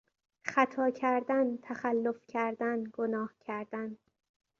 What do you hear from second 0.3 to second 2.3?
خطا کردن، تخلف